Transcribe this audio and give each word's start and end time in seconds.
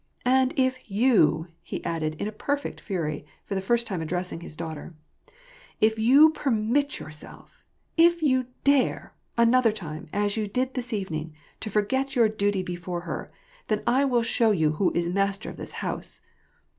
"And 0.39 0.51
if 0.57 0.89
you," 0.89 1.49
he 1.61 1.85
added 1.85 2.15
in 2.19 2.27
a 2.27 2.31
perfect 2.31 2.81
fury, 2.81 3.23
for 3.45 3.53
the 3.53 3.61
first 3.61 3.85
time 3.85 4.01
addressing 4.01 4.39
his 4.41 4.55
daughter," 4.55 4.95
if 5.89 5.99
you 5.99 6.31
permit 6.31 6.97
yourself, 6.99 7.63
if 7.97 8.23
you 8.23 8.47
dare, 8.63 9.13
another 9.37 9.71
time, 9.71 10.07
as 10.11 10.37
you 10.37 10.47
did 10.47 10.73
this 10.73 10.91
evening, 10.91 11.35
to 11.59 11.69
forget 11.69 12.15
your 12.15 12.29
duty 12.29 12.63
before 12.63 13.01
her, 13.01 13.31
then 13.67 13.83
I 13.85 14.03
will 14.05 14.23
show 14.23 14.49
you 14.49 14.71
who 14.71 14.91
is 14.95 15.07
master 15.07 15.51
in 15.51 15.57
this 15.57 15.71
house. 15.85 16.19